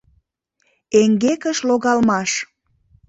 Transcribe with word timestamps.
ЭҥГЕКЫШ 1.01 1.57
ЛОГАЛМАШ 1.67 2.31